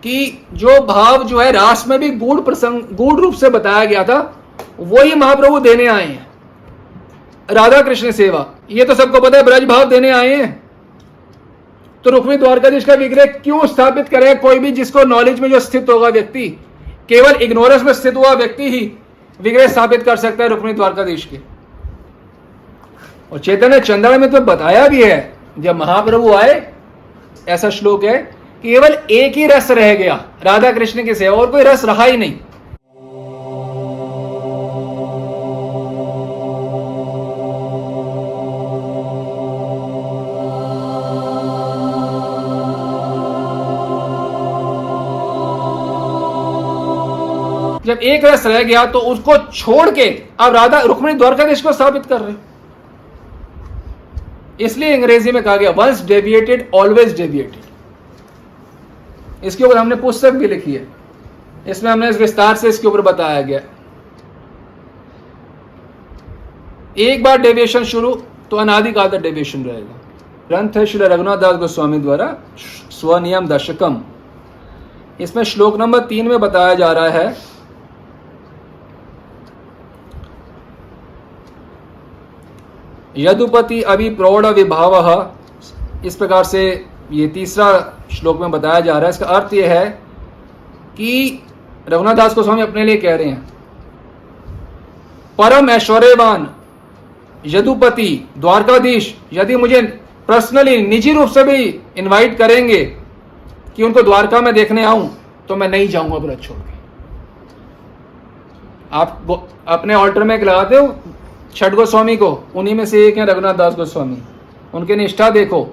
कि 0.03 0.45
जो 0.53 0.79
भाव 0.81 1.23
जो 1.23 1.39
है 1.39 1.51
रास 1.51 1.87
में 1.87 1.99
भी 1.99 2.09
गूढ़ 2.09 2.39
प्रसंग, 2.41 2.81
गूढ़ 2.81 3.19
रूप 3.19 3.33
से 3.33 3.49
बताया 3.49 3.85
गया 3.85 4.03
था 4.03 4.41
वही 4.79 5.15
महाप्रभु 5.15 5.59
देने 5.59 5.85
आए 5.87 6.05
हैं। 6.05 6.27
राधा 7.49 7.81
कृष्ण 7.81 8.11
सेवा। 8.11 8.52
ये 8.69 8.85
तो 8.85 8.95
सबको 8.95 9.19
पता 9.19 9.37
है, 9.37 9.43
ब्रज 9.43 9.63
भाव 9.63 9.89
देने 9.89 10.09
आए 10.09 10.35
हैं। 10.35 10.61
तो 12.05 12.09
रुक्मी 12.09 12.37
द्वारकाधीश 12.37 12.85
का 12.85 12.93
विग्रह 12.93 13.25
क्यों 13.25 13.65
स्थापित 13.67 14.09
करे? 14.09 14.33
कोई 14.35 14.59
भी 14.59 14.71
जिसको 14.71 15.03
नॉलेज 15.03 15.39
में 15.39 15.49
जो 15.49 15.59
स्थित 15.59 15.89
होगा 15.89 16.09
व्यक्ति, 16.09 16.47
केवल 17.09 17.41
इग्नोरेंस 17.41 17.83
में 17.83 17.93
स्थित 17.93 18.15
हुआ 18.15 18.33
व्यक्ति 18.33 18.69
ही 18.69 18.91
विग्रह 19.39 19.67
स्थापित 19.67 20.03
कर 20.03 20.17
सकता 20.17 20.43
है 20.43 20.49
रुक्मी 20.49 20.73
द्वारकाधीश 20.73 21.25
के। 21.25 21.37
और 23.31 23.39
चैतन्य 23.39 23.79
चंद्रा 23.79 24.17
में 24.17 24.29
तो 24.31 24.39
बताया 24.41 24.87
भी 24.87 25.03
है, 25.03 25.33
जब 25.59 25.75
महाप्रभु 25.75 26.33
आए, 26.33 26.61
ऐसा 27.47 27.69
श्लोक 27.69 28.03
है, 28.03 28.17
केवल 28.63 28.97
एक 29.11 29.37
ही 29.37 29.45
रस 29.47 29.71
रह 29.71 29.93
गया, 29.95 30.13
राधा 30.43 30.71
कृष्ण 30.71 31.03
की 31.03 31.15
सेवा 31.15 31.37
और 31.37 31.51
कोई 31.51 31.63
रस 31.63 31.85
रहा 31.85 32.03
ही 32.03 32.17
नहीं। 32.17 32.39
जब 47.93 47.99
एक 48.03 48.25
रस 48.25 48.45
रह 48.45 48.63
गया 48.63 48.85
तो 48.87 48.99
उसको 49.11 49.37
छोड़ 49.51 49.89
के 49.91 50.09
अब 50.39 50.53
राधा 50.53 50.79
रुक्मिणी 50.81 51.17
द्वारकाधीश 51.17 51.61
को 51.61 51.73
स्थापित 51.73 52.05
कर 52.05 52.21
रहे 52.21 52.33
इसलिए 54.59 54.93
अंग्रेज़ी 54.93 55.31
में 55.31 55.41
कहा 55.43 55.55
गया 55.57 55.69
वंस 55.77 56.03
डेविएटेड 56.07 56.69
ऑलवेज 56.75 57.15
डेविएटेड 57.17 57.61
इसके 59.45 59.63
ऊपर 59.63 59.77
हमने 59.77 59.95
पुस्तक 59.97 60.33
भी 60.33 60.47
लिखी 60.47 60.73
है। 60.73 60.87
इसमें 61.67 61.91
हमने 61.91 62.09
इस 62.09 62.17
विस्तार 62.19 62.55
से 62.55 62.69
इसके 62.69 62.87
ऊपर 62.87 63.01
बताया 63.01 63.41
गया। 63.41 63.59
एक 66.99 67.23
बार 67.23 67.37
डेविएशन 67.41 67.83
शुरू 67.85 68.13
तो 68.51 68.57
अनादिकाल 68.57 69.09
डेविएशन 69.09 69.63
रहेगा। 69.65 69.99
ग्रंथ 70.47 70.77
है 70.77 70.85
श्री 70.85 71.07
रघुनाथ 71.07 71.37
दास 71.37 71.55
गोस्वामी 71.57 71.99
द्वारा 71.99 72.27
स्वनियम 72.91 73.47
दशकम। 73.47 74.01
इसमें 75.19 75.43
श्लोक 75.45 75.77
नंबर 75.79 75.99
तीन 76.05 76.27
में 76.27 76.39
बताया 76.39 76.73
जा 76.75 76.91
रहा 76.91 77.09
है 77.11 77.52
यदुपति 83.15 83.81
अभी 83.83 84.09
प्रौढ़ 84.11 84.45
विभाव, 84.47 85.31
इस 86.05 86.15
प्रकार 86.15 86.43
से 86.43 86.63
ये 87.11 87.27
तीसरा 87.29 87.67
श्लोक 88.13 88.39
में 88.41 88.51
बताया 88.51 88.79
जा 88.79 88.93
रहा 88.93 89.01
है। 89.01 89.09
इसका 89.09 89.25
अर्थ 89.27 89.53
यह 89.53 89.69
है 89.71 89.85
कि 90.97 91.39
रघुनाथ 91.89 92.15
दास 92.15 92.35
गोस्वामी 92.35 92.61
अपने 92.61 92.83
लिए 92.85 92.97
कह 92.97 93.15
रहे 93.15 93.27
हैं, 93.27 93.41
परम 95.39 95.69
ऐश्वर्यवान 95.69 96.49
यदुपति 97.45 98.09
द्वारकाधीश, 98.37 99.15
यदि 99.33 99.55
मुझे 99.55 99.81
पर्सनली 100.27 100.81
निजी 100.81 101.13
रूप 101.13 101.29
से 101.29 101.43
भी 101.43 101.63
इनवाइट 101.97 102.37
करेंगे 102.37 102.83
कि 103.75 103.83
उनको 103.83 104.01
द्वारका 104.01 104.41
में 104.41 104.53
देखने 104.53 104.83
आऊँ 104.85 105.09
तो 105.49 105.55
मैं 105.55 105.67
नहीं 105.69 105.87
जाऊँगा 105.87 106.17
व्रत 106.17 106.41
छोड़ 106.41 106.57
के। 106.57 106.71
आप 108.93 109.49
अपने 109.67 109.93
ऑल्टर 109.95 110.23
में 110.23 110.37
लगाते 110.37 110.75
हो 110.75 110.87
छठ 111.55 111.73
गोस्वामी 111.73 112.15
को, 112.17 112.29
उन्हीं 112.55 112.75
में 112.75 112.85
से 112.85 113.05
एक 113.07 113.17
है 113.17 113.25
रघुनाथ 113.25 113.53
दास 113.53 113.75
गोस्वामी। 113.75 114.17
उनके 114.73 114.95
निष्ठा 114.95 115.29
देखो। 115.29 115.67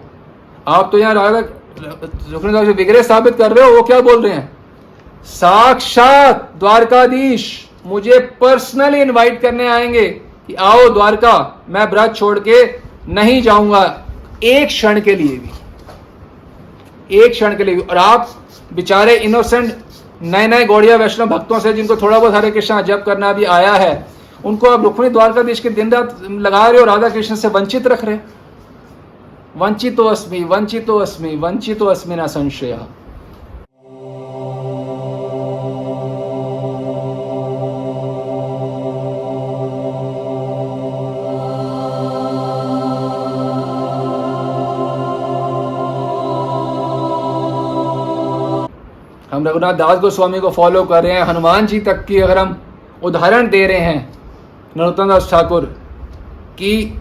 आप 0.68 0.88
तो 0.92 0.98
यहाँ 0.98 1.14
रघुनाथ 1.14 2.52
दास 2.52 2.68
विग्रह 2.68 3.02
साबित 3.02 3.36
कर 3.36 3.52
रहे 3.52 3.68
हो, 3.68 3.76
वो 3.76 3.82
क्या 3.82 4.00
बोल 4.00 4.22
रहे 4.22 4.32
हैं? 4.32 4.48
साक्षात 5.24 6.52
द्वारकाधीश 6.58 7.68
मुझे 7.86 8.18
पर्सनली 8.40 9.00
इनवाइट 9.00 9.40
करने 9.40 9.68
आएँगे 9.68 10.08
कि 10.46 10.54
आओ 10.54 10.88
द्वारका, 10.88 11.64
मैं 11.68 11.90
व्रत 11.90 12.14
छोड़ 12.16 12.38
के 12.38 12.64
नहीं 13.08 13.40
जाऊँगा, 13.42 13.82
एक 14.44 14.68
क्षण 14.68 15.00
के 15.00 15.14
लिए 15.16 15.36
भी। 15.36 15.50
एक 17.16 17.32
क्षण 17.32 17.56
के 17.56 17.64
लिए 17.64 17.74
भी। 17.74 17.80
और 17.80 17.96
आप 17.96 18.30
बेचारे 18.72 19.16
इनोसेंट 19.16 19.74
नए 20.22 20.46
नए 20.46 20.64
गौड़िया 20.64 20.96
वैष्णव 20.96 21.26
भक्तों 21.28 21.60
से, 21.60 21.72
जिनको 21.72 21.96
थोड़ा 21.96 22.18
बहुत 22.18 22.34
हरे 22.34 22.50
कृष्ण 22.50 22.82
जप 22.82 23.02
करना 23.06 23.32
भी 23.32 23.44
आया 23.46 23.72
है 23.74 24.19
उनको 24.44 24.66
आप 24.66 24.82
रुक्मिणी 24.82 25.10
द्वारकाधीश 25.10 25.60
के 25.60 25.70
दिन 25.70 25.90
रात 25.92 26.16
लगा 26.22 26.66
रहे 26.66 26.80
हो, 26.80 26.84
राधा 26.86 27.08
कृष्ण 27.08 27.34
से 27.34 27.48
वंचित 27.48 27.86
रख 27.86 28.04
रहे 28.04 28.18
वंचितो 29.56 30.04
अस्मि 30.04 30.42
वंचितो 30.44 30.96
अस्मि 30.98 31.36
वंचितो 31.36 31.86
अस्मि 31.86 32.16
ना 32.16 32.26
संशय। 32.28 32.78
हम 49.32 49.46
रघुनाथ 49.48 49.74
दास 49.74 49.98
गोस्वामी 49.98 50.40
को 50.40 50.50
फॉलो 50.50 50.82
कर 50.84 51.02
रहे 51.04 51.12
हैं। 51.12 51.22
हनुमान 51.22 51.66
जी 51.66 51.78
तक 51.80 52.04
की 52.06 52.18
अगर 52.20 52.38
हम 52.38 52.56
उदाहरण 53.02 53.48
दे 53.50 53.66
रहे 53.66 53.80
हैं 53.80 54.19
नरोत्तम 54.76 55.08
दास 55.08 55.28
ठाकुर 55.30 55.64
की 56.58 57.00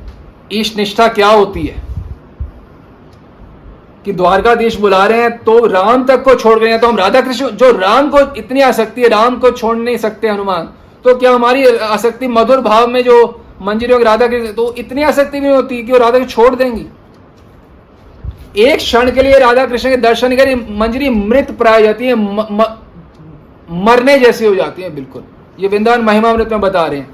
ईश 0.51 0.75
निष्ठा 0.77 1.07
क्या 1.07 1.27
होती 1.27 1.61
है? 1.61 1.81
कि 4.05 4.13
द्वारकाधीश 4.13 4.75
बुला 4.79 5.05
रहे 5.05 5.21
हैं 5.21 5.31
तो 5.37 5.65
राम 5.65 6.05
तक 6.05 6.23
को 6.23 6.35
छोड़ 6.35 6.63
हैं 6.63 6.79
तो 6.79 6.87
हम 6.87 6.97
राधा 6.97 7.21
कृष्ण 7.21 7.49
जो 7.51 7.71
राम 7.71 8.09
को 8.09 8.19
इतनी 8.35 8.61
आसक्ति 8.61 9.01
है 9.01 9.09
राम 9.09 9.37
को 9.39 9.51
छोड़ 9.51 9.75
नहीं 9.77 9.97
सकते 9.97 10.27
हनुमान 10.27 10.69
तो 11.03 11.15
क्या 11.15 11.31
हमारी 11.31 11.65
आसक्ति 11.77 12.27
मधुर 12.27 12.61
भाव 12.61 12.87
में 12.87 13.03
जो 13.03 13.17
मंजिरी 13.61 14.03
राधा 14.03 14.27
कृष्ण 14.27 14.53
तो 14.53 14.73
इतनी 14.77 15.03
आसक्ति 15.03 15.39
नहीं 15.39 15.51
होती 15.51 15.83
कि 15.83 15.91
वो 15.91 15.97
राधा 15.97 16.19
को 16.19 16.25
छोड़ 16.25 16.55
देंगी? 16.55 16.85
एक 18.57 18.77
क्षण 18.77 19.11
के 19.11 19.23
लिए 19.23 19.39
राधा 19.39 19.65
कृष्ण 19.65 19.89
के 19.89 19.97
दर्शन 19.97 20.35
करी 20.35 20.55
मंजरी 20.55 21.09
मृत 21.09 21.51
प्राय 21.51 21.83
जाती 21.83 22.07
है 22.07 22.15
म, 22.15 22.41
म, 22.51 22.63
मरने 23.85 24.17
जैसी 24.19 24.45
हो 24.45 24.55
जाती 24.55 24.81
है 24.81 24.95
बिल्कुल। 24.95 25.23
ये 25.59 25.67
वृंदावन 25.67 26.01
महिमामृत 26.01 26.51
में 26.51 26.61
बता 26.61 26.85
रहे 26.85 26.99
हैं। 26.99 27.09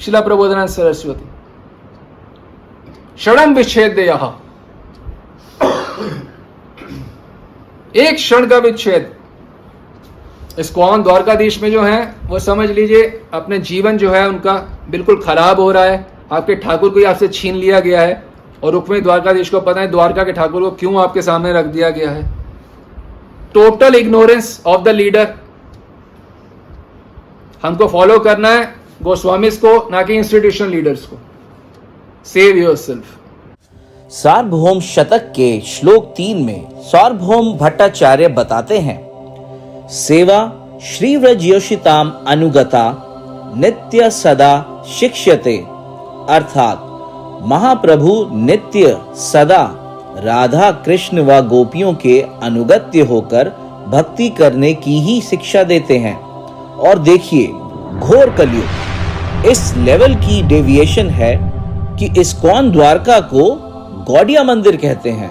शिला 0.00 0.20
प्रबोधनानंद 0.20 0.68
सरस्वती। 0.68 1.28
क्षण 3.16 3.54
विच्छेद 3.54 3.98
यह 3.98 4.32
एक 7.96 8.14
क्षण 8.14 8.46
का 8.46 8.58
विच्छेद। 8.58 9.14
इस 10.58 10.70
कौन 10.70 11.02
द्वारकाधीश 11.02 11.62
में 11.62 11.70
जो 11.72 11.82
है, 11.82 12.14
वो 12.26 12.38
समझ 12.38 12.70
लीजिए, 12.70 13.22
अपने 13.32 13.58
जीवन 13.58 13.98
जो 13.98 14.10
है, 14.10 14.28
उनका 14.28 14.52
बिल्कुल 14.90 15.20
खराब 15.22 15.60
हो 15.60 15.70
रहा 15.72 15.84
है। 15.84 16.06
आपके 16.32 16.54
ठाकुर 16.54 16.90
को 16.90 17.06
आपसे 17.08 17.28
छीन 17.28 17.54
लिया 17.54 17.80
गया 17.80 18.00
है। 18.00 18.24
और 18.64 18.72
रुक्मी 18.72 19.00
द्वारकाधीश 19.00 19.50
को 19.50 19.60
पता 19.60 19.80
है, 19.80 19.90
द्वारका 19.90 20.24
के 20.24 20.32
ठाकुर 20.32 20.62
को 20.62 20.70
क्यों 20.70 21.02
आपके 21.02 21.22
सामने 21.22 21.52
रख 21.52 21.64
दिया 21.64 21.90
गया 21.90 22.10
है। 22.10 22.22
Total 23.54 23.94
ignorance 23.94 24.62
of 24.66 24.82
the 24.82 24.88
leader 24.88 25.34
हमको 27.62 27.86
फॉलो 27.86 28.18
करना 28.18 28.48
है 28.48 28.74
गोस्वामी 29.02 29.50
को 29.50 29.88
ना 29.90 30.02
कि 30.02 30.14
इंस्टीट्यूशन 30.14 30.68
लीडर्स 30.68 31.04
को 31.06 31.16
save 32.26 32.56
your 32.56 32.76
self 32.76 33.16
Sarvabhauma 34.12 34.80
Shataka 34.80 35.32
के 35.36 35.60
श्लोक 35.60 36.04
तीन 36.16 36.44
में 36.44 36.82
सार्वभौम 36.82 37.52
भट्टाचार्य 37.58 38.28
बताते 38.28 38.78
हैं, 38.78 38.98
सेवा 39.88 40.40
श्री 40.84 41.16
व्रज 41.16 41.44
योशिताम 41.44 42.10
अनुगता, 42.26 42.84
नित्य 43.56 44.10
सदा 44.10 44.84
शिक्षते, 44.98 45.56
अर्थात 46.28 46.84
महाप्रभु 47.46 48.14
नित्य 48.34 48.96
सदा 49.20 49.62
राधा 50.24 50.70
कृष्ण 50.86 51.22
व 51.22 51.40
गोपियों 51.48 51.94
के 51.94 52.20
अनुगत्य 52.42 53.00
होकर 53.00 53.48
भक्ति 53.88 54.28
करने 54.30 54.72
की 54.74 54.98
ही 55.00 55.20
शिक्षा 55.20 55.62
देते 55.62 55.98
हैं। 55.98 56.16
और 56.78 56.98
देखिए 56.98 57.46
घोर 57.94 58.30
कलयुग 58.30 59.46
इस 59.46 59.72
लेवल 59.76 60.14
की 60.14 60.42
डेविएशन 60.48 61.10
है 61.10 61.32
कि 61.98 62.06
इस्कॉन 62.20 62.70
द्वारका 62.70 63.18
को 63.32 63.44
गौडिया 64.06 64.42
मंदिर 64.44 64.76
कहते 64.76 65.10
हैं। 65.10 65.30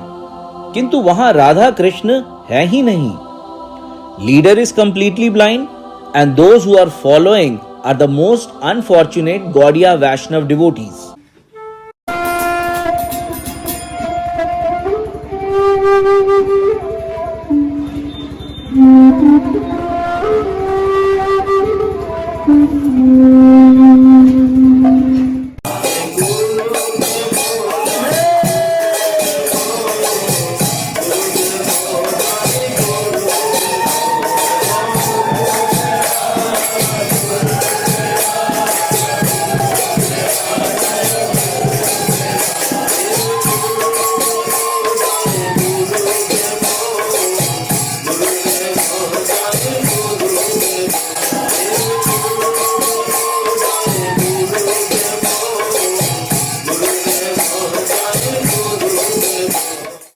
किंतु 0.74 0.98
वहाँ 1.02 1.32
राधा 1.34 1.70
कृष्ण 1.72 2.22
है 2.50 2.65
ही 2.67 2.82
नहीं। 2.82 4.26
Leader 4.28 4.60
is 4.60 4.74
completely 4.74 5.30
blind 5.30 5.67
and 6.15 6.36
those 6.36 6.65
who 6.67 6.78
are 6.78 6.89
following 7.04 7.58
are 7.86 7.98
the 7.98 8.10
most 8.10 8.63
unfortunate 8.63 9.46
Gaudiya 9.52 9.93
Vaishnava 9.93 10.48
devotees 10.48 11.16